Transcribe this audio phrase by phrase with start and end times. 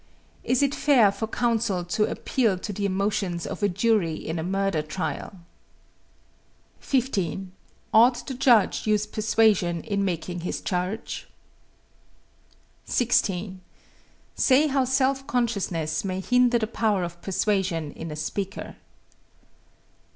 [0.43, 4.43] Is it fair for counsel to appeal to the emotions of a jury in a
[4.43, 5.37] murder trial?
[6.79, 7.51] 15.
[7.93, 11.27] Ought the judge use persuasion in making his charge?
[12.85, 13.61] 16.
[14.33, 18.77] Say how self consciousness may hinder the power of persuasion in a speaker.